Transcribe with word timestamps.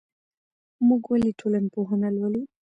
موږ 0.87 1.01
ولي 1.11 1.31
ټولنپوهنه 1.39 2.09
لولو؟ 2.15 2.41